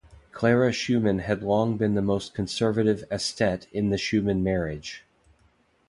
Clara 0.31 0.71
Schumann 0.71 1.19
had 1.19 1.43
long 1.43 1.77
been 1.77 1.93
the 1.93 2.01
more 2.01 2.21
conservative 2.33 3.03
aesthete 3.11 3.67
in 3.71 3.91
the 3.91 3.99
Schumann 3.99 4.41
marriage. 4.43 5.03